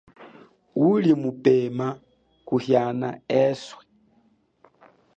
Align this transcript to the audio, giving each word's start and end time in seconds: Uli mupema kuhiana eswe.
Uli 0.87 1.11
mupema 1.21 1.87
kuhiana 2.47 3.09
eswe. 3.43 3.83